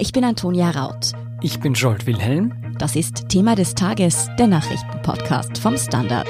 [0.00, 1.12] Ich bin Antonia Raut.
[1.42, 2.74] Ich bin Jolt Wilhelm.
[2.78, 6.26] Das ist Thema des Tages, der Nachrichtenpodcast vom Standard.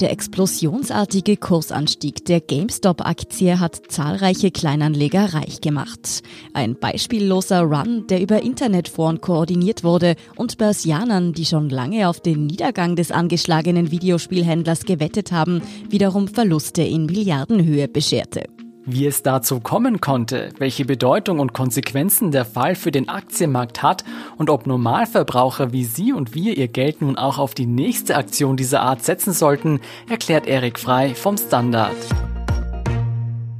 [0.00, 6.22] Der explosionsartige Kursanstieg der GameStop-Aktie hat zahlreiche Kleinanleger reich gemacht.
[6.52, 12.44] Ein beispielloser Run, der über Internetforen koordiniert wurde und Börsianern, die schon lange auf den
[12.44, 18.44] Niedergang des angeschlagenen Videospielhändlers gewettet haben, wiederum Verluste in Milliardenhöhe bescherte.
[18.88, 24.04] Wie es dazu kommen konnte, welche Bedeutung und Konsequenzen der Fall für den Aktienmarkt hat
[24.38, 28.56] und ob Normalverbraucher wie Sie und wir ihr Geld nun auch auf die nächste Aktion
[28.56, 31.96] dieser Art setzen sollten, erklärt Erik Frei vom Standard.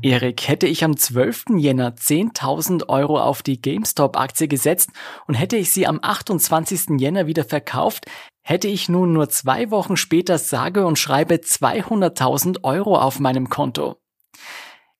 [0.00, 1.56] Erik, hätte ich am 12.
[1.56, 4.90] Jänner 10.000 Euro auf die GameStop-Aktie gesetzt
[5.26, 7.00] und hätte ich sie am 28.
[7.00, 8.06] Jänner wieder verkauft,
[8.44, 13.96] hätte ich nun nur zwei Wochen später sage und schreibe 200.000 Euro auf meinem Konto.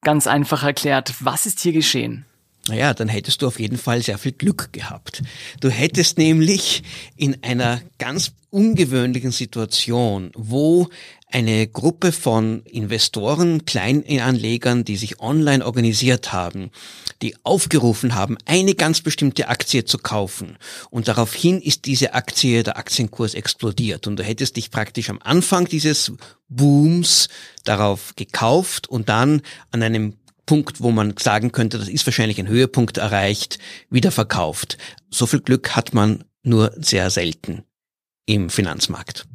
[0.07, 2.27] Ganz einfach erklärt, was ist hier geschehen?
[2.69, 5.23] Naja, dann hättest du auf jeden Fall sehr viel Glück gehabt.
[5.61, 6.83] Du hättest nämlich
[7.17, 10.89] in einer ganz ungewöhnlichen Situation, wo
[11.31, 16.71] eine Gruppe von Investoren, Kleinanlegern, die sich online organisiert haben,
[17.21, 20.57] die aufgerufen haben, eine ganz bestimmte Aktie zu kaufen.
[20.91, 24.07] Und daraufhin ist diese Aktie, der Aktienkurs explodiert.
[24.07, 26.13] Und du hättest dich praktisch am Anfang dieses
[26.49, 27.29] Booms
[27.65, 30.15] darauf gekauft und dann an einem
[30.47, 33.59] Punkt, wo man sagen könnte, das ist wahrscheinlich ein Höhepunkt erreicht,
[33.91, 34.79] wieder verkauft.
[35.11, 37.65] So viel Glück hat man nur sehr selten
[38.27, 39.27] im Finanzmarkt.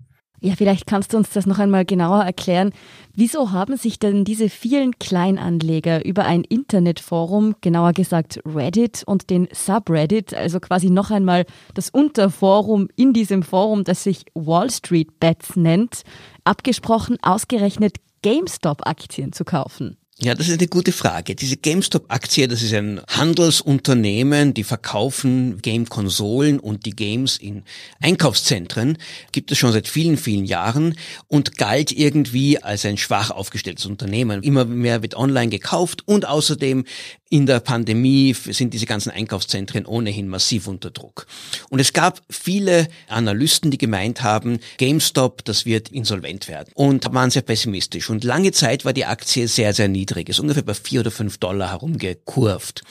[0.43, 2.71] Ja, vielleicht kannst du uns das noch einmal genauer erklären.
[3.13, 9.47] Wieso haben sich denn diese vielen Kleinanleger über ein Internetforum, genauer gesagt Reddit und den
[9.53, 11.45] Subreddit, also quasi noch einmal
[11.75, 16.01] das Unterforum in diesem Forum, das sich Wall Street Bets nennt,
[16.43, 19.97] abgesprochen, ausgerechnet GameStop-Aktien zu kaufen?
[20.23, 21.33] Ja, das ist eine gute Frage.
[21.33, 27.63] Diese GameStop-Aktie, das ist ein Handelsunternehmen, die verkaufen Game-Konsolen und die Games in
[28.01, 28.99] Einkaufszentren.
[29.31, 30.93] Gibt es schon seit vielen, vielen Jahren
[31.27, 34.43] und galt irgendwie als ein schwach aufgestelltes Unternehmen.
[34.43, 36.85] Immer mehr wird online gekauft und außerdem
[37.31, 41.27] in der Pandemie sind diese ganzen Einkaufszentren ohnehin massiv unter Druck.
[41.69, 46.71] Und es gab viele Analysten, die gemeint haben, GameStop, das wird insolvent werden.
[46.75, 48.09] Und waren sehr pessimistisch.
[48.09, 50.10] Und lange Zeit war die Aktie sehr, sehr niedrig.
[50.11, 52.83] Ist ungefähr bei vier oder fünf Dollar herumgekurvt.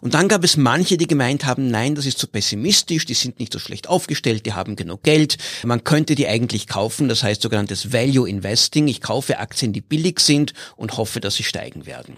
[0.00, 3.38] Und dann gab es manche, die gemeint haben, nein, das ist zu pessimistisch, die sind
[3.38, 5.38] nicht so schlecht aufgestellt, die haben genug Geld.
[5.64, 7.08] Man könnte die eigentlich kaufen.
[7.08, 8.88] Das heißt sogenanntes Value Investing.
[8.88, 12.16] Ich kaufe Aktien, die billig sind und hoffe, dass sie steigen werden.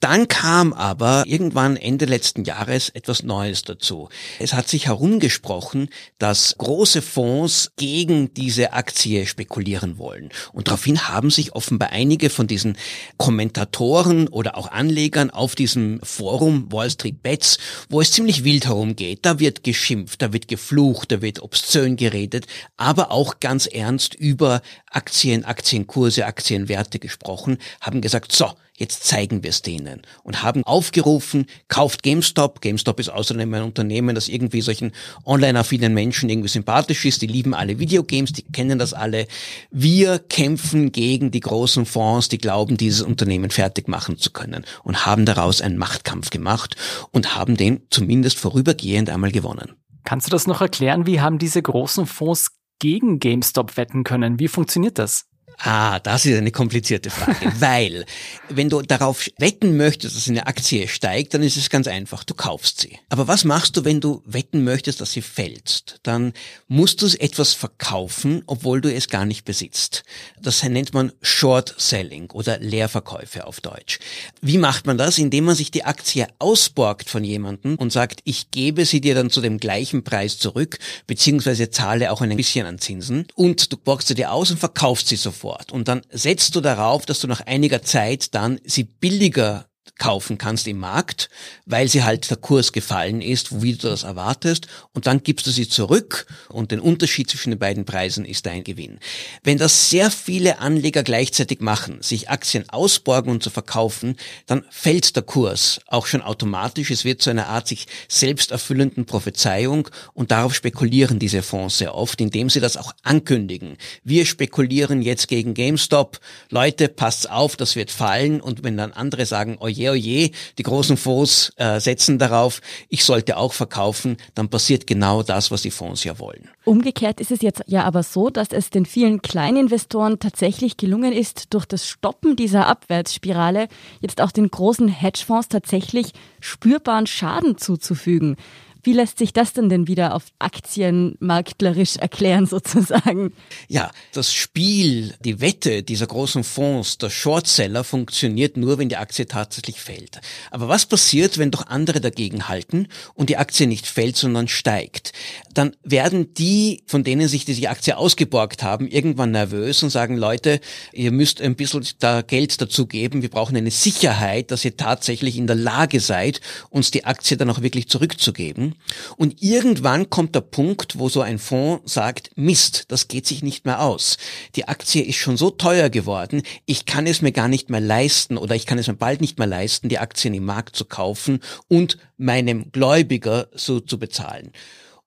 [0.00, 4.08] Dann kam aber irgendwann Ende letzten Jahres etwas Neues dazu.
[4.38, 5.88] Es hat sich herumgesprochen,
[6.18, 10.30] dass große Fonds gegen diese Aktie spekulieren wollen.
[10.52, 12.76] Und daraufhin haben sich offenbar einige von diesen
[13.16, 19.20] Kommentatoren oder auch Anlegern auf diesem Forum Wall Street Bets, wo es ziemlich wild herumgeht,
[19.22, 24.62] da wird geschimpft, da wird geflucht, da wird obszön geredet, aber auch ganz ernst über
[24.90, 31.46] Aktien, Aktienkurse, Aktienwerte gesprochen, haben gesagt, so, jetzt zeigen wir es denen und haben aufgerufen,
[31.68, 32.60] kauft GameStop.
[32.60, 34.90] GameStop ist außerdem ein Unternehmen, das irgendwie solchen
[35.24, 37.22] online-affinen Menschen irgendwie sympathisch ist.
[37.22, 39.28] Die lieben alle Videogames, die kennen das alle.
[39.70, 45.06] Wir kämpfen gegen die großen Fonds, die glauben, dieses Unternehmen fertig machen zu können und
[45.06, 46.74] haben daraus einen Machtkampf gemacht
[47.12, 49.76] und haben den zumindest vorübergehend einmal gewonnen.
[50.04, 51.06] Kannst du das noch erklären?
[51.06, 52.50] Wie haben diese großen Fonds
[52.80, 54.40] gegen GameStop wetten können?
[54.40, 55.26] Wie funktioniert das?
[55.64, 58.04] Ah, das ist eine komplizierte Frage, weil
[58.48, 62.34] wenn du darauf wetten möchtest, dass eine Aktie steigt, dann ist es ganz einfach, du
[62.34, 62.98] kaufst sie.
[63.10, 66.00] Aber was machst du, wenn du wetten möchtest, dass sie fällt?
[66.02, 66.32] Dann
[66.66, 70.02] musst du etwas verkaufen, obwohl du es gar nicht besitzt.
[70.40, 74.00] Das nennt man Short Selling oder Leerverkäufe auf Deutsch.
[74.40, 75.18] Wie macht man das?
[75.18, 79.30] Indem man sich die Aktie ausborgt von jemandem und sagt, ich gebe sie dir dann
[79.30, 84.08] zu dem gleichen Preis zurück, beziehungsweise zahle auch ein bisschen an Zinsen und du borgst
[84.08, 85.72] sie dir aus und verkaufst sie sofort sofort.
[85.72, 89.66] Und dann setzt du darauf, dass du nach einiger Zeit dann sie billiger
[89.98, 91.28] kaufen kannst im Markt,
[91.66, 95.50] weil sie halt der Kurs gefallen ist, wie du das erwartest, und dann gibst du
[95.50, 98.98] sie zurück und den Unterschied zwischen den beiden Preisen ist dein Gewinn.
[99.42, 105.14] Wenn das sehr viele Anleger gleichzeitig machen, sich Aktien ausborgen und zu verkaufen, dann fällt
[105.14, 106.90] der Kurs auch schon automatisch.
[106.90, 111.94] Es wird zu einer Art sich selbst erfüllenden Prophezeiung und darauf spekulieren diese Fonds sehr
[111.94, 113.76] oft, indem sie das auch ankündigen.
[114.04, 116.18] Wir spekulieren jetzt gegen GameStop.
[116.50, 120.62] Leute, passt auf, das wird fallen und wenn dann andere sagen, oh oje, oje, die
[120.62, 125.70] großen Fonds äh, setzen darauf, ich sollte auch verkaufen, dann passiert genau das, was die
[125.70, 126.48] Fonds ja wollen.
[126.64, 131.52] Umgekehrt ist es jetzt ja aber so, dass es den vielen Kleininvestoren tatsächlich gelungen ist,
[131.54, 133.68] durch das Stoppen dieser Abwärtsspirale
[134.00, 138.36] jetzt auch den großen Hedgefonds tatsächlich spürbaren Schaden zuzufügen.
[138.84, 143.32] Wie lässt sich das denn denn wieder auf Aktienmarktlerisch erklären sozusagen?
[143.68, 149.26] Ja, das Spiel, die Wette dieser großen Fonds, der Shortseller funktioniert nur, wenn die Aktie
[149.26, 150.20] tatsächlich fällt.
[150.50, 155.12] Aber was passiert, wenn doch andere dagegen halten und die Aktie nicht fällt, sondern steigt?
[155.54, 160.60] Dann werden die, von denen sich diese Aktie ausgeborgt haben, irgendwann nervös und sagen, Leute,
[160.92, 163.22] ihr müsst ein bisschen da Geld dazu geben.
[163.22, 166.40] Wir brauchen eine Sicherheit, dass ihr tatsächlich in der Lage seid,
[166.70, 168.71] uns die Aktie dann auch wirklich zurückzugeben.
[169.16, 173.64] Und irgendwann kommt der Punkt, wo so ein Fonds sagt, Mist, das geht sich nicht
[173.64, 174.16] mehr aus.
[174.56, 178.36] Die Aktie ist schon so teuer geworden, ich kann es mir gar nicht mehr leisten
[178.36, 181.40] oder ich kann es mir bald nicht mehr leisten, die Aktien im Markt zu kaufen
[181.68, 184.52] und meinem Gläubiger so zu bezahlen.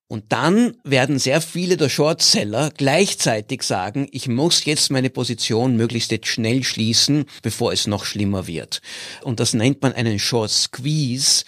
[0.08, 6.12] Und dann werden sehr viele der Shortseller gleichzeitig sagen, ich muss jetzt meine Position möglichst
[6.12, 8.82] jetzt schnell schließen, bevor es noch schlimmer wird.
[9.24, 11.44] Und das nennt man einen Short Squeeze.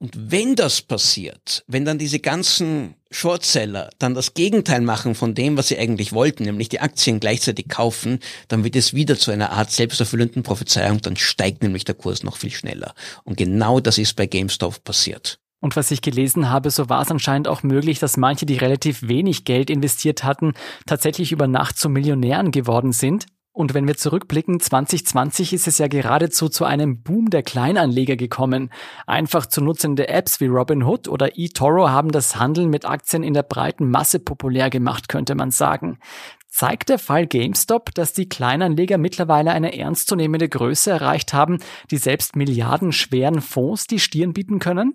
[0.00, 5.56] Und wenn das passiert, wenn dann diese ganzen Shortseller dann das Gegenteil machen von dem,
[5.56, 9.50] was sie eigentlich wollten, nämlich die Aktien gleichzeitig kaufen, dann wird es wieder zu einer
[9.50, 12.94] Art selbsterfüllenden Prophezeiung, dann steigt nämlich der Kurs noch viel schneller.
[13.24, 15.40] Und genau das ist bei GameStop passiert.
[15.60, 19.08] Und was ich gelesen habe, so war es anscheinend auch möglich, dass manche, die relativ
[19.08, 20.52] wenig Geld investiert hatten,
[20.86, 23.26] tatsächlich über Nacht zu Millionären geworden sind.
[23.58, 28.70] Und wenn wir zurückblicken, 2020 ist es ja geradezu zu einem Boom der Kleinanleger gekommen.
[29.04, 33.42] Einfach zu nutzende Apps wie Robinhood oder eToro haben das Handeln mit Aktien in der
[33.42, 35.98] breiten Masse populär gemacht, könnte man sagen.
[36.46, 41.58] Zeigt der Fall GameStop, dass die Kleinanleger mittlerweile eine ernstzunehmende Größe erreicht haben,
[41.90, 44.94] die selbst milliardenschweren Fonds die Stirn bieten können?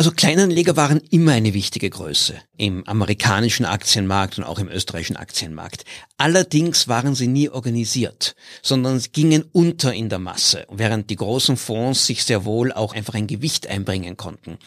[0.00, 5.84] Also Kleinanleger waren immer eine wichtige Größe im amerikanischen Aktienmarkt und auch im österreichischen Aktienmarkt.
[6.16, 12.06] Allerdings waren sie nie organisiert, sondern gingen unter in der Masse, während die großen Fonds
[12.06, 14.58] sich sehr wohl auch einfach ein Gewicht einbringen konnten.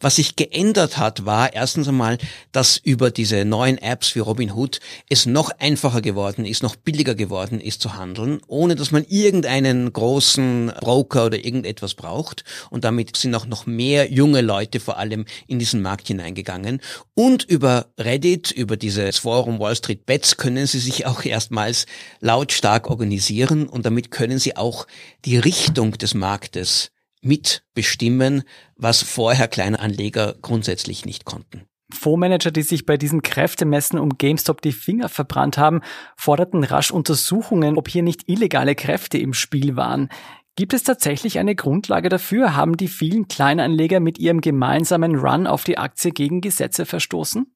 [0.00, 2.16] Was sich geändert hat, war erstens einmal,
[2.52, 4.80] dass über diese neuen Apps wie Robinhood
[5.10, 9.92] es noch einfacher geworden ist, noch billiger geworden ist zu handeln, ohne dass man irgendeinen
[9.92, 12.44] großen Broker oder irgendetwas braucht.
[12.70, 16.80] Und damit sind auch noch mehr junge Leute Leute vor allem in diesen Markt hineingegangen.
[17.14, 21.86] Und über Reddit, über dieses Forum Wall Street Bets können sie sich auch erstmals
[22.20, 24.86] lautstark organisieren und damit können sie auch
[25.24, 26.90] die Richtung des Marktes
[27.20, 28.44] mitbestimmen,
[28.76, 31.68] was vorher kleine Anleger grundsätzlich nicht konnten.
[31.90, 35.80] Fondsmanager, die sich bei diesen Kräftemessen um GameStop die Finger verbrannt haben,
[36.16, 40.10] forderten rasch Untersuchungen, ob hier nicht illegale Kräfte im Spiel waren.
[40.58, 42.56] Gibt es tatsächlich eine Grundlage dafür?
[42.56, 47.46] Haben die vielen Kleinanleger mit ihrem gemeinsamen Run auf die Aktie gegen Gesetze verstoßen?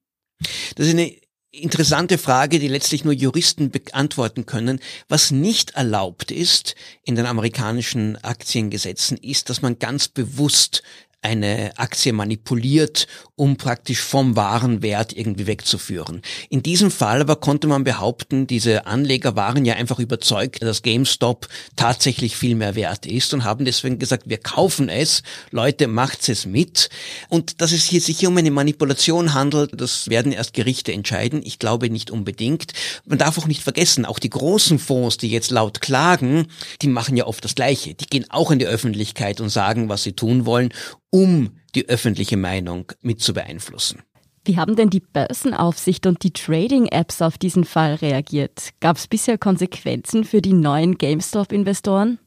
[0.77, 1.13] Das ist eine
[1.51, 4.79] interessante Frage, die letztlich nur Juristen beantworten können.
[5.09, 10.81] Was nicht erlaubt ist in den amerikanischen Aktiengesetzen, ist, dass man ganz bewusst
[11.23, 16.21] eine Aktie manipuliert, um praktisch vom wahren Wert irgendwie wegzuführen.
[16.49, 21.47] In diesem Fall aber konnte man behaupten, diese Anleger waren ja einfach überzeugt, dass GameStop
[21.75, 26.45] tatsächlich viel mehr wert ist und haben deswegen gesagt, wir kaufen es, Leute, macht's es
[26.45, 26.89] mit.
[27.29, 31.41] Und dass es hier sich um eine Manipulation handelt, das werden erst Gerichte entscheiden.
[31.43, 32.73] Ich glaube nicht unbedingt.
[33.05, 36.47] Man darf auch nicht vergessen, auch die großen Fonds, die jetzt laut klagen,
[36.81, 37.93] die machen ja oft das Gleiche.
[37.93, 40.73] Die gehen auch in die Öffentlichkeit und sagen, was sie tun wollen
[41.13, 44.01] um die öffentliche Meinung mit zu beeinflussen.
[44.45, 48.71] Wie haben denn die Börsenaufsicht und die Trading-Apps auf diesen Fall reagiert?
[48.81, 52.17] Gab es bisher Konsequenzen für die neuen GameStop-Investoren?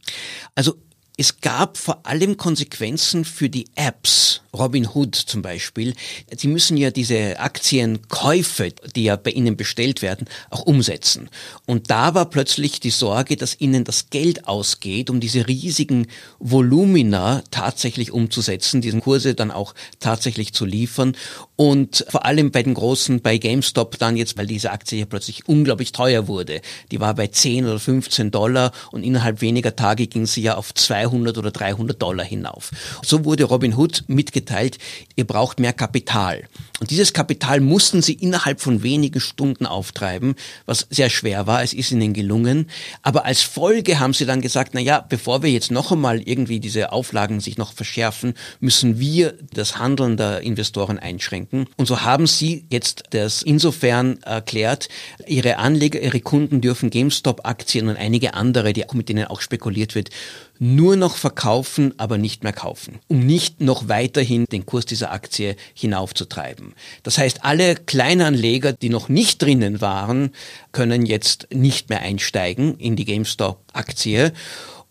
[0.54, 0.76] Also
[1.16, 4.42] es gab vor allem Konsequenzen für die Apps.
[4.56, 5.94] Robinhood zum Beispiel.
[6.34, 11.28] Sie müssen ja diese Aktienkäufe, die ja bei ihnen bestellt werden, auch umsetzen.
[11.66, 16.06] Und da war plötzlich die Sorge, dass ihnen das Geld ausgeht, um diese riesigen
[16.38, 21.16] Volumina tatsächlich umzusetzen, diesen Kurse dann auch tatsächlich zu liefern.
[21.56, 25.48] Und vor allem bei den großen, bei GameStop dann jetzt, weil diese Aktie ja plötzlich
[25.48, 26.60] unglaublich teuer wurde.
[26.90, 30.72] Die war bei 10 oder 15 Dollar und innerhalb weniger Tage ging sie ja auf
[30.72, 31.05] 200
[31.38, 32.70] oder 300 Dollar hinauf.
[33.02, 34.78] So wurde Robinhood mitgeteilt,
[35.14, 36.44] ihr braucht mehr Kapital.
[36.78, 40.34] Und dieses Kapital mussten sie innerhalb von wenigen Stunden auftreiben,
[40.66, 41.62] was sehr schwer war.
[41.62, 42.68] Es ist ihnen gelungen.
[43.02, 46.60] Aber als Folge haben sie dann gesagt, na ja, bevor wir jetzt noch einmal irgendwie
[46.60, 51.66] diese Auflagen sich noch verschärfen, müssen wir das Handeln der Investoren einschränken.
[51.76, 54.88] Und so haben sie jetzt das insofern erklärt,
[55.26, 60.10] ihre Anleger, ihre Kunden dürfen GameStop-Aktien und einige andere, die, mit denen auch spekuliert wird,
[60.58, 65.56] nur noch verkaufen, aber nicht mehr kaufen, um nicht noch weiterhin den Kurs dieser Aktie
[65.74, 66.65] hinaufzutreiben.
[67.02, 70.30] Das heißt, alle Kleinanleger, die noch nicht drinnen waren,
[70.72, 74.32] können jetzt nicht mehr einsteigen in die GameStop-Aktie.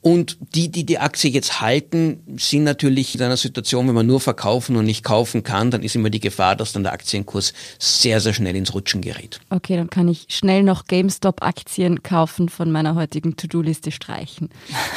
[0.08, 4.20] Und die, die die Aktie jetzt halten, sind natürlich in einer Situation, wenn man nur
[4.20, 8.22] verkaufen und nicht kaufen kann, dann ist immer die Gefahr, dass dann der Aktienkurs sehr,
[8.22, 9.40] sehr schnell ins Rutschen gerät.
[9.50, 14.50] Okay, dann kann ich schnell noch GameStop-Aktien kaufen von meiner heutigen To-Do-Liste streichen.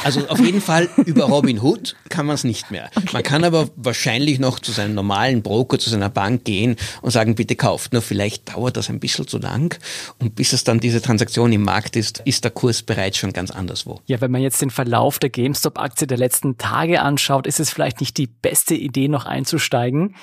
[0.03, 2.91] Also auf jeden Fall über Robinhood kann man es nicht mehr.
[2.99, 3.09] Okay.
[3.13, 7.33] Man kann aber wahrscheinlich noch zu seinem normalen Broker, zu seiner Bank gehen und sagen,
[7.33, 7.93] bitte kauft.
[7.93, 9.79] Nur vielleicht dauert das ein bisschen zu lang
[10.19, 13.51] und bis es dann diese Transaktion im Markt ist, ist der Kurs bereits schon ganz
[13.51, 14.01] anderswo.
[14.05, 17.69] Ja, wenn man jetzt den Verlauf Verlauf der GameStop-Aktie der letzten Tage anschaut, ist es
[17.69, 20.17] vielleicht nicht die beste Idee, noch einzusteigen.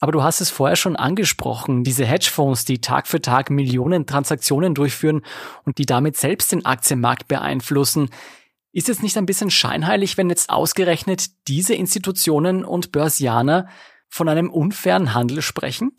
[0.00, 4.74] Aber du hast es vorher schon angesprochen, diese Hedgefonds, die Tag für Tag Millionen Transaktionen
[4.74, 5.22] durchführen
[5.64, 8.10] und die damit selbst den Aktienmarkt beeinflussen.
[8.72, 13.68] Ist es nicht ein bisschen scheinheilig, wenn jetzt ausgerechnet diese Institutionen und Börsianer
[14.08, 15.92] von einem unfairen Handel sprechen?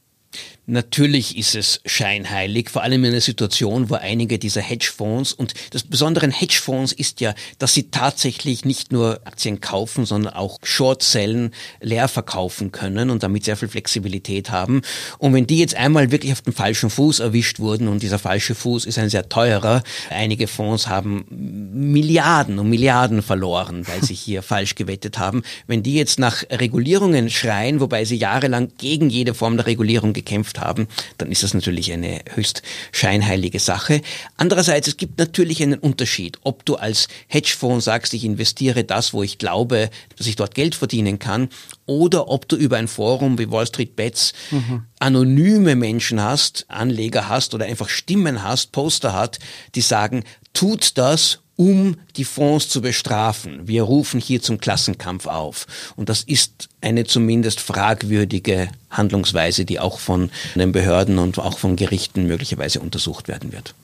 [0.71, 5.83] Natürlich ist es scheinheilig, vor allem in einer Situation, wo einige dieser Hedgefonds und das
[5.83, 11.53] Besondere an Hedgefonds ist ja, dass sie tatsächlich nicht nur Aktien kaufen, sondern auch Short-Sellen
[11.81, 14.81] leer verkaufen können und damit sehr viel Flexibilität haben.
[15.17, 18.55] Und wenn die jetzt einmal wirklich auf dem falschen Fuß erwischt wurden und dieser falsche
[18.55, 24.41] Fuß ist ein sehr teurer, einige Fonds haben Milliarden und Milliarden verloren, weil sie hier
[24.41, 25.43] falsch gewettet haben.
[25.67, 30.60] Wenn die jetzt nach Regulierungen schreien, wobei sie jahrelang gegen jede Form der Regulierung gekämpft
[30.61, 30.87] haben,
[31.17, 34.01] dann ist das natürlich eine höchst scheinheilige Sache.
[34.37, 39.23] Andererseits, es gibt natürlich einen Unterschied, ob du als Hedgefonds sagst, ich investiere das, wo
[39.23, 41.49] ich glaube, dass ich dort Geld verdienen kann,
[41.85, 44.85] oder ob du über ein Forum wie Wall Street Bets mhm.
[44.99, 49.39] anonyme Menschen hast, Anleger hast oder einfach Stimmen hast, Poster hat,
[49.75, 53.67] die sagen, tut das um die Fonds zu bestrafen.
[53.67, 55.67] Wir rufen hier zum Klassenkampf auf.
[55.95, 61.75] Und das ist eine zumindest fragwürdige Handlungsweise, die auch von den Behörden und auch von
[61.75, 63.75] Gerichten möglicherweise untersucht werden wird.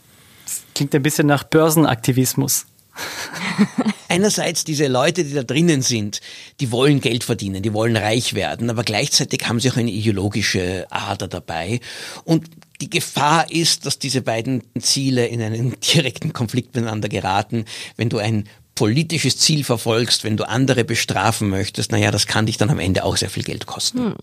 [0.46, 2.66] Das klingt ein bisschen nach Börsenaktivismus.
[4.10, 6.22] Einerseits diese Leute, die da drinnen sind,
[6.60, 10.88] die wollen Geld verdienen, die wollen reich werden, aber gleichzeitig haben sie auch eine ideologische
[10.90, 11.80] Ader dabei.
[12.24, 12.46] Und
[12.82, 17.66] die Gefahr ist, dass diese beiden Ziele in einen direkten Konflikt miteinander geraten.
[17.96, 22.58] Wenn du ein politisches Ziel verfolgst, wenn du andere bestrafen möchtest, naja, das kann dich
[22.58, 24.00] dann am Ende auch sehr viel Geld kosten.
[24.00, 24.16] Hm.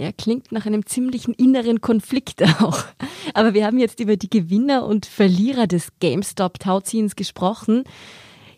[0.00, 2.84] Ja, klingt nach einem ziemlichen inneren Konflikt auch.
[3.34, 7.84] Aber wir haben jetzt über die Gewinner und Verlierer des GameStop-Tauziehens gesprochen.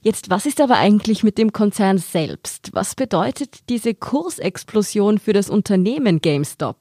[0.03, 2.71] Jetzt, was ist aber eigentlich mit dem Konzern selbst?
[2.75, 6.77] Was bedeutet diese Kursexplosion für das Unternehmen GameStop?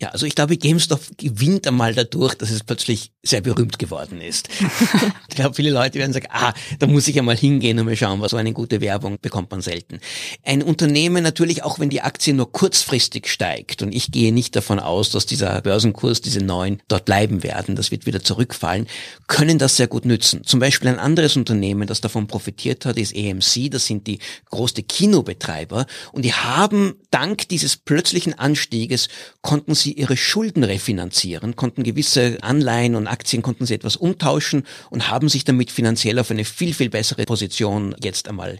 [0.00, 4.48] Ja, also ich glaube, GameStop gewinnt einmal dadurch, dass es plötzlich sehr berühmt geworden ist.
[5.28, 8.20] ich glaube, viele Leute werden sagen, ah, da muss ich einmal hingehen und mal schauen,
[8.20, 10.00] was so eine gute Werbung bekommt man selten.
[10.42, 14.80] Ein Unternehmen natürlich, auch wenn die Aktie nur kurzfristig steigt, und ich gehe nicht davon
[14.80, 18.88] aus, dass dieser Börsenkurs, diese neuen, dort bleiben werden, das wird wieder zurückfallen,
[19.28, 20.42] können das sehr gut nützen.
[20.42, 24.18] Zum Beispiel ein anderes Unternehmen, das davon profitiert hat, ist AMC, das sind die
[24.50, 29.08] große Kinobetreiber, und die haben dank dieses plötzlichen Anstieges
[29.40, 35.10] konnten sie ihre Schulden refinanzieren, konnten gewisse Anleihen und Aktien konnten sie etwas umtauschen und
[35.10, 38.58] haben sich damit finanziell auf eine viel, viel bessere Position jetzt einmal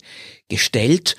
[0.48, 1.16] gestellt.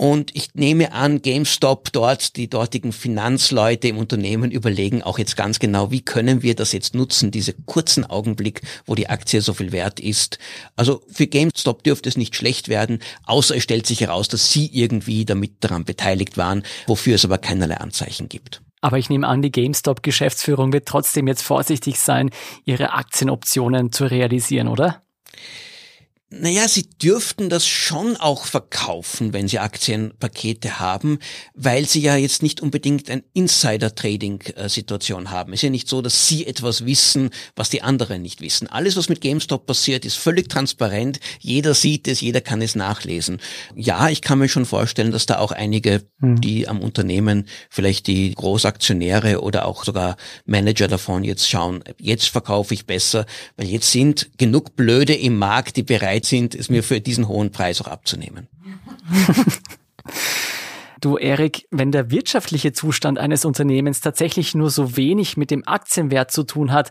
[0.00, 5.58] Und ich nehme an, GameStop dort, die dortigen Finanzleute im Unternehmen überlegen auch jetzt ganz
[5.58, 9.72] genau, wie können wir das jetzt nutzen, diese kurzen Augenblick, wo die Aktie so viel
[9.72, 10.38] wert ist.
[10.76, 14.70] Also für GameStop dürfte es nicht schlecht werden, außer es stellt sich heraus, dass sie
[14.72, 18.62] irgendwie damit daran beteiligt waren, wofür es aber keinerlei Anzeichen gibt.
[18.80, 22.30] Aber ich nehme an, die GameStop-Geschäftsführung wird trotzdem jetzt vorsichtig sein,
[22.64, 25.02] ihre Aktienoptionen zu realisieren, oder?
[26.30, 31.20] Naja, sie dürften das schon auch verkaufen, wenn sie Aktienpakete haben,
[31.54, 35.54] weil sie ja jetzt nicht unbedingt ein Insider-Trading-Situation haben.
[35.54, 38.68] Es ist ja nicht so, dass sie etwas wissen, was die anderen nicht wissen.
[38.68, 41.18] Alles, was mit GameStop passiert, ist völlig transparent.
[41.40, 43.40] Jeder sieht es, jeder kann es nachlesen.
[43.74, 46.42] Ja, ich kann mir schon vorstellen, dass da auch einige, hm.
[46.42, 52.74] die am Unternehmen, vielleicht die Großaktionäre oder auch sogar Manager davon jetzt schauen, jetzt verkaufe
[52.74, 53.24] ich besser,
[53.56, 57.28] weil jetzt sind genug Blöde im Markt, die bereit bereit sind, es mir für diesen
[57.28, 58.48] hohen Preis auch abzunehmen.
[61.00, 66.32] Du, Erik, wenn der wirtschaftliche Zustand eines Unternehmens tatsächlich nur so wenig mit dem Aktienwert
[66.32, 66.90] zu tun hat,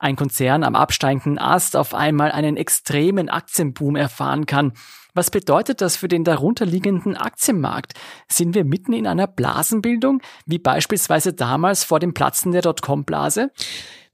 [0.00, 4.72] ein Konzern am absteigenden Ast auf einmal einen extremen Aktienboom erfahren kann,
[5.14, 7.92] was bedeutet das für den darunterliegenden Aktienmarkt?
[8.28, 13.52] Sind wir mitten in einer Blasenbildung, wie beispielsweise damals vor dem Platzen der Dotcom-Blase?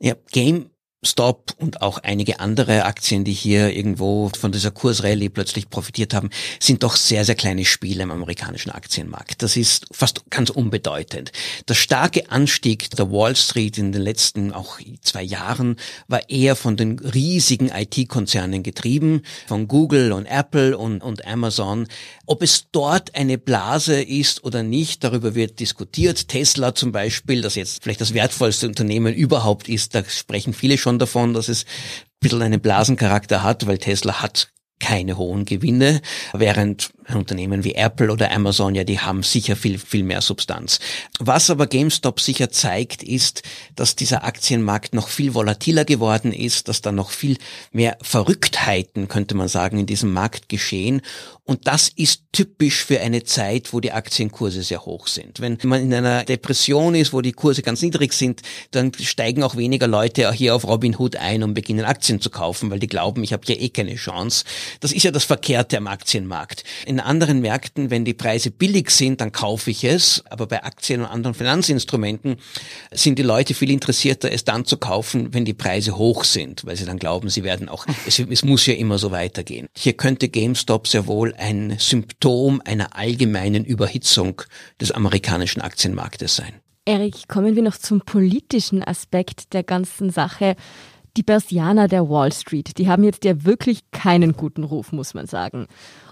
[0.00, 0.68] Ja, Game
[1.02, 6.28] GameStop und auch einige andere Aktien, die hier irgendwo von dieser Kursrallye plötzlich profitiert haben,
[6.61, 9.42] sind doch sehr, sehr kleine Spiele im amerikanischen Aktienmarkt.
[9.42, 11.33] Das ist fast ganz unbedeutend.
[11.69, 15.76] Der starke Anstieg der Wall Street in den letzten auch zwei Jahren
[16.09, 21.87] war eher von den riesigen IT-Konzernen getrieben, von Google und Apple und, und Amazon.
[22.26, 26.28] Ob es dort eine Blase ist oder nicht, darüber wird diskutiert.
[26.28, 30.89] Tesla zum Beispiel, das jetzt vielleicht das wertvollste Unternehmen überhaupt ist, da sprechen viele schon
[30.99, 31.68] davon, dass es ein
[32.20, 36.00] bisschen einen Blasencharakter hat, weil Tesla hat keine hohen Gewinne,
[36.32, 40.80] während Unternehmen wie Apple oder Amazon, ja, die haben sicher viel, viel mehr Substanz.
[41.18, 43.42] Was aber GameStop sicher zeigt, ist,
[43.76, 47.37] dass dieser Aktienmarkt noch viel volatiler geworden ist, dass da noch viel
[47.73, 51.02] mehr Verrücktheiten, könnte man sagen, in diesem Markt geschehen.
[51.50, 55.40] Und das ist typisch für eine Zeit, wo die Aktienkurse sehr hoch sind.
[55.40, 59.57] Wenn man in einer Depression ist, wo die Kurse ganz niedrig sind, dann steigen auch
[59.57, 63.33] weniger Leute hier auf Robinhood ein und beginnen Aktien zu kaufen, weil die glauben, ich
[63.33, 64.45] habe ja eh keine Chance.
[64.78, 66.62] Das ist ja das Verkehrte am Aktienmarkt.
[66.87, 71.00] In anderen Märkten, wenn die Preise billig sind, dann kaufe ich es, aber bei Aktien
[71.00, 72.37] und anderen Finanzinstrumenten
[72.92, 76.76] sind die Leute viel interessierter, es dann zu kaufen, wenn die Preise hoch sind, weil
[76.76, 79.66] sie dann glauben, sie werden auch, es, es muss ja immer so weitergehen.
[79.76, 84.42] Hier könnte GameStop sehr wohl ein Symptom einer allgemeinen Überhitzung
[84.80, 86.54] des amerikanischen Aktienmarktes sein.
[86.85, 90.56] Erik, kommen wir noch zum politischen Aspekt der ganzen Sache.
[91.16, 95.26] Die Börsianer der Wall Street, die haben jetzt ja wirklich keinen guten Ruf, muss man
[95.26, 95.66] sagen.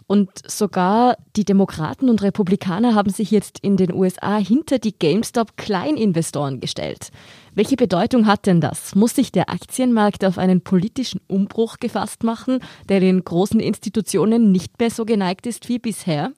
[0.09, 6.61] Und sogar die Demokraten und Republikaner haben sich jetzt in den USA hinter die GameStop-Kleininvestoren
[6.61, 7.11] gestellt.
[7.55, 8.95] Welche Bedeutung hat denn das?
[8.95, 14.81] Muss sich der Aktienmarkt auf einen politischen Umbruch gefasst machen, der den großen Institutionen nicht
[14.81, 16.33] mehr so geneigt ist wie bisher?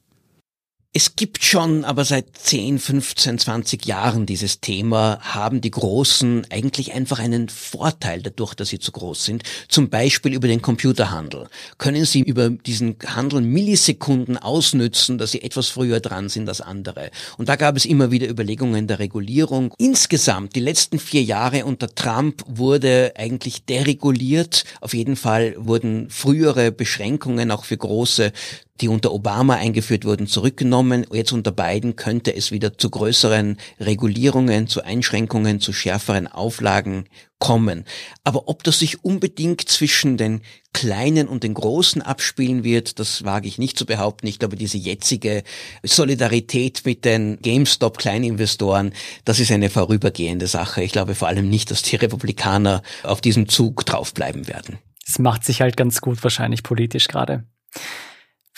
[0.93, 6.95] Es gibt schon, aber seit 10, 15, 20 Jahren dieses Thema, haben die Großen eigentlich
[6.95, 9.45] einfach einen Vorteil dadurch, dass sie zu groß sind.
[9.69, 11.47] Zum Beispiel über den Computerhandel.
[11.79, 17.13] Können sie über diesen Handel Millisekunden ausnützen, dass sie etwas früher dran sind als andere.
[17.39, 19.73] Und da gab es immer wieder Überlegungen der Regulierung.
[19.79, 24.65] Insgesamt, die letzten vier Jahre unter Trump wurde eigentlich dereguliert.
[24.81, 28.33] Auf jeden Fall wurden frühere Beschränkungen auch für große
[28.81, 31.07] die unter Obama eingeführt wurden, zurückgenommen.
[31.13, 37.05] Jetzt unter Biden könnte es wieder zu größeren Regulierungen, zu Einschränkungen, zu schärferen Auflagen
[37.39, 37.85] kommen.
[38.23, 43.49] Aber ob das sich unbedingt zwischen den Kleinen und den Großen abspielen wird, das wage
[43.49, 44.27] ich nicht zu behaupten.
[44.27, 45.43] Ich glaube, diese jetzige
[45.83, 48.93] Solidarität mit den GameStop-Kleininvestoren,
[49.25, 50.83] das ist eine vorübergehende Sache.
[50.83, 54.79] Ich glaube vor allem nicht, dass die Republikaner auf diesem Zug draufbleiben werden.
[55.07, 57.45] Es macht sich halt ganz gut wahrscheinlich politisch gerade.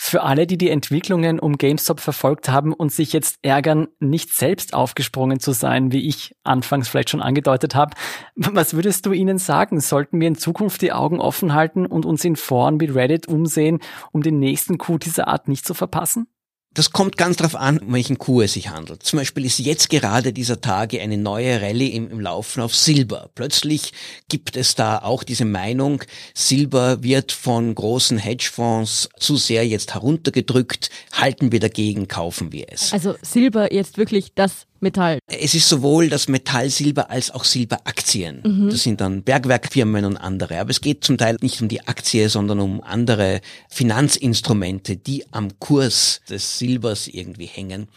[0.05, 4.73] Für alle, die die Entwicklungen um GameStop verfolgt haben und sich jetzt ärgern, nicht selbst
[4.73, 7.95] aufgesprungen zu sein, wie ich anfangs vielleicht schon angedeutet habe,
[8.35, 9.79] was würdest du ihnen sagen?
[9.79, 13.79] Sollten wir in Zukunft die Augen offen halten und uns in Foren wie Reddit umsehen,
[14.11, 16.27] um den nächsten Coup dieser Art nicht zu verpassen?
[16.73, 19.03] Das kommt ganz darauf an, um welchen Kuh es sich handelt.
[19.03, 23.29] Zum Beispiel ist jetzt gerade dieser Tage eine neue Rallye im, im Laufen auf Silber.
[23.35, 23.93] Plötzlich
[24.27, 30.89] gibt es da auch diese Meinung, Silber wird von großen Hedgefonds zu sehr jetzt heruntergedrückt,
[31.11, 32.91] halten wir dagegen, kaufen wir es.
[32.91, 35.19] Also Silber jetzt wirklich das Metall.
[35.27, 38.41] Es ist sowohl das Metall Silber als auch Silberaktien.
[38.45, 38.69] Mhm.
[38.69, 40.59] Das sind dann Bergwerkfirmen und andere.
[40.59, 45.59] Aber es geht zum Teil nicht um die Aktie, sondern um andere Finanzinstrumente, die am
[45.59, 47.87] Kurs des Silbers irgendwie hängen.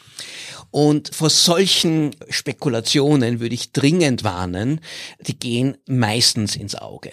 [0.71, 4.81] Und vor solchen Spekulationen würde ich dringend warnen.
[5.21, 7.11] Die gehen meistens ins Auge.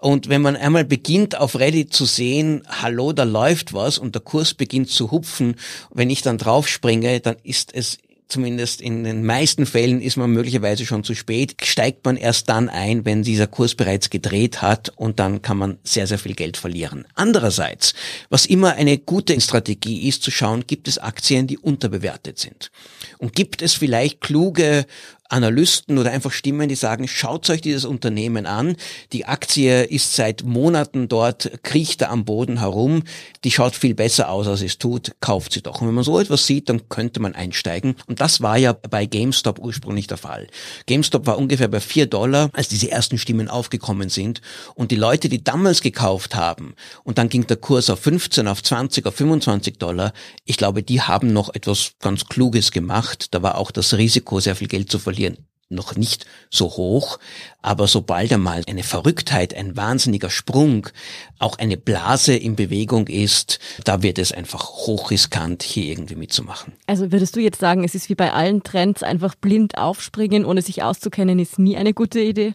[0.00, 4.22] Und wenn man einmal beginnt auf Reddit zu sehen, hallo, da läuft was und der
[4.22, 5.56] Kurs beginnt zu hupfen,
[5.92, 10.84] wenn ich dann draufspringe, dann ist es zumindest in den meisten Fällen ist man möglicherweise
[10.84, 15.18] schon zu spät, steigt man erst dann ein, wenn dieser Kurs bereits gedreht hat und
[15.18, 17.06] dann kann man sehr, sehr viel Geld verlieren.
[17.14, 17.94] Andererseits,
[18.28, 22.70] was immer eine gute Strategie ist, zu schauen, gibt es Aktien, die unterbewertet sind?
[23.18, 24.86] Und gibt es vielleicht kluge
[25.28, 28.76] Analysten oder einfach Stimmen, die sagen, schaut euch dieses Unternehmen an.
[29.12, 33.02] Die Aktie ist seit Monaten dort, kriecht da am Boden herum.
[33.44, 35.12] Die schaut viel besser aus, als es tut.
[35.20, 35.80] Kauft sie doch.
[35.80, 37.96] Und wenn man so etwas sieht, dann könnte man einsteigen.
[38.06, 40.46] Und das war ja bei GameStop ursprünglich der Fall.
[40.86, 44.40] GameStop war ungefähr bei vier Dollar, als diese ersten Stimmen aufgekommen sind.
[44.74, 48.62] Und die Leute, die damals gekauft haben, und dann ging der Kurs auf 15, auf
[48.62, 50.12] 20, auf 25 Dollar,
[50.44, 53.28] ich glaube, die haben noch etwas ganz Kluges gemacht.
[53.32, 57.18] Da war auch das Risiko, sehr viel Geld zu verlieren verlieren noch nicht so hoch,
[57.60, 60.86] aber sobald einmal eine Verrücktheit, ein wahnsinniger Sprung,
[61.40, 66.74] auch eine Blase in Bewegung ist, da wird es einfach hochriskant, hier irgendwie mitzumachen.
[66.86, 70.62] Also würdest du jetzt sagen, es ist wie bei allen Trends, einfach blind aufspringen, ohne
[70.62, 72.54] sich auszukennen, ist nie eine gute Idee?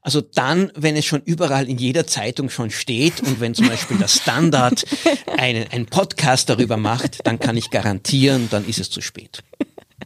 [0.00, 3.98] Also dann, wenn es schon überall in jeder Zeitung schon steht und wenn zum Beispiel
[3.98, 4.84] der Standard
[5.36, 9.42] einen, einen Podcast darüber macht, dann kann ich garantieren, dann ist es zu spät.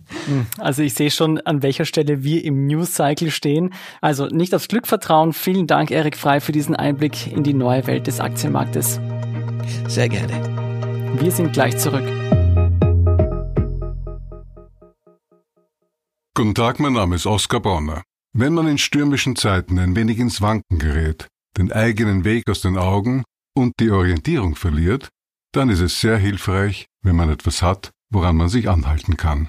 [0.58, 3.72] Also ich sehe schon, an welcher Stelle wir im News Cycle stehen.
[4.00, 5.32] Also nicht aufs Glück vertrauen.
[5.32, 9.00] Vielen Dank, Erik Frei, für diesen Einblick in die neue Welt des Aktienmarktes.
[9.86, 10.32] Sehr gerne.
[11.20, 12.04] Wir sind gleich zurück.
[16.34, 18.02] Guten Tag, mein Name ist Oskar Bonner.
[18.34, 22.76] Wenn man in stürmischen Zeiten ein wenig ins Wanken gerät, den eigenen Weg aus den
[22.76, 23.24] Augen
[23.56, 25.08] und die Orientierung verliert,
[25.52, 29.48] dann ist es sehr hilfreich, wenn man etwas hat, woran man sich anhalten kann.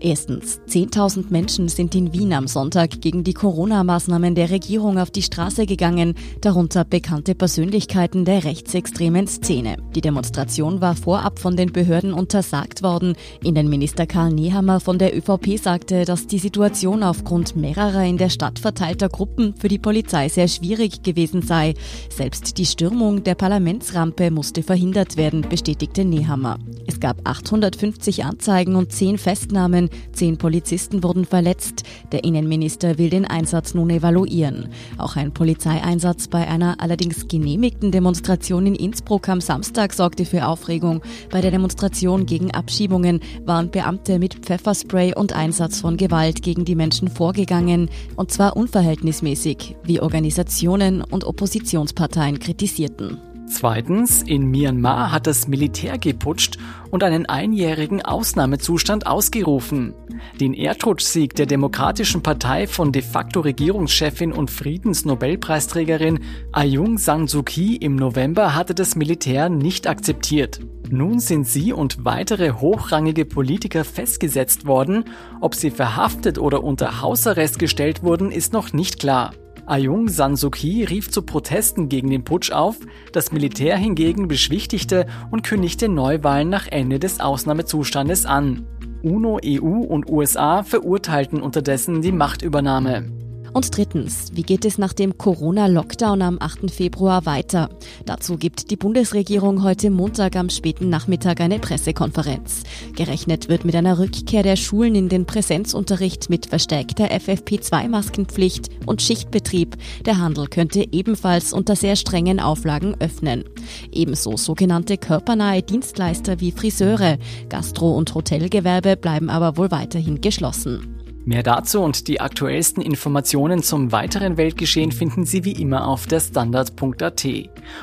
[0.00, 5.22] Erstens, 10.000 Menschen sind in Wien am Sonntag gegen die Corona-Maßnahmen der Regierung auf die
[5.22, 9.76] Straße gegangen, darunter bekannte Persönlichkeiten der rechtsextremen Szene.
[9.96, 13.16] Die Demonstration war vorab von den Behörden untersagt worden.
[13.42, 18.60] Innenminister Karl Nehammer von der ÖVP sagte, dass die Situation aufgrund mehrerer in der Stadt
[18.60, 21.74] verteilter Gruppen für die Polizei sehr schwierig gewesen sei.
[22.08, 26.58] Selbst die Stürmung der Parlamentsrampe musste verhindert werden, bestätigte Nehammer.
[26.86, 29.87] Es gab 850 Anzeigen und 10 Festnahmen.
[30.12, 31.82] Zehn Polizisten wurden verletzt.
[32.12, 34.68] Der Innenminister will den Einsatz nun evaluieren.
[34.96, 41.02] Auch ein Polizeieinsatz bei einer allerdings genehmigten Demonstration in Innsbruck am Samstag sorgte für Aufregung.
[41.30, 46.74] Bei der Demonstration gegen Abschiebungen waren Beamte mit Pfefferspray und Einsatz von Gewalt gegen die
[46.74, 47.90] Menschen vorgegangen.
[48.16, 53.27] Und zwar unverhältnismäßig, wie Organisationen und Oppositionsparteien kritisierten.
[53.50, 56.58] Zweitens, in Myanmar hat das Militär geputscht
[56.90, 59.94] und einen einjährigen Ausnahmezustand ausgerufen.
[60.40, 66.20] Den Erdrutschsieg der Demokratischen Partei von de facto Regierungschefin und Friedensnobelpreisträgerin
[66.52, 70.60] Aung San Suu Kyi im November hatte das Militär nicht akzeptiert.
[70.90, 75.04] Nun sind sie und weitere hochrangige Politiker festgesetzt worden.
[75.40, 79.32] Ob sie verhaftet oder unter Hausarrest gestellt wurden, ist noch nicht klar.
[79.68, 82.76] Aung San Suu Kyi rief zu Protesten gegen den Putsch auf,
[83.12, 88.66] das Militär hingegen beschwichtigte und kündigte Neuwahlen nach Ende des Ausnahmezustandes an.
[89.02, 93.17] UNO, EU und USA verurteilten unterdessen die Machtübernahme.
[93.52, 96.70] Und drittens, wie geht es nach dem Corona-Lockdown am 8.
[96.70, 97.70] Februar weiter?
[98.04, 102.62] Dazu gibt die Bundesregierung heute Montag am späten Nachmittag eine Pressekonferenz.
[102.94, 109.76] Gerechnet wird mit einer Rückkehr der Schulen in den Präsenzunterricht mit verstärkter FFP2-Maskenpflicht und Schichtbetrieb.
[110.04, 113.44] Der Handel könnte ebenfalls unter sehr strengen Auflagen öffnen.
[113.92, 120.97] Ebenso sogenannte körpernahe Dienstleister wie Friseure, Gastro- und Hotelgewerbe bleiben aber wohl weiterhin geschlossen.
[121.28, 126.20] Mehr dazu und die aktuellsten Informationen zum weiteren Weltgeschehen finden Sie wie immer auf der
[126.20, 127.26] Standard.at.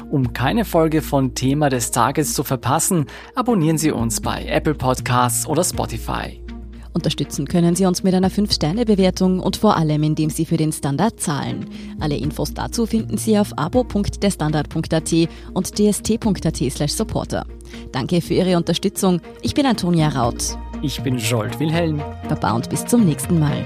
[0.09, 3.05] Um keine Folge von Thema des Tages zu verpassen,
[3.35, 6.41] abonnieren Sie uns bei Apple Podcasts oder Spotify.
[6.93, 11.19] Unterstützen können Sie uns mit einer 5-Sterne-Bewertung und vor allem, indem Sie für den Standard
[11.19, 11.69] zahlen.
[11.99, 15.13] Alle Infos dazu finden Sie auf abo.derstandard.at
[15.53, 17.45] und dst.at supporter.
[17.91, 19.21] Danke für Ihre Unterstützung.
[19.43, 20.57] Ich bin Antonia Raut.
[20.81, 22.01] Ich bin Jolt Wilhelm.
[22.27, 23.63] Baba und bis zum nächsten Mal.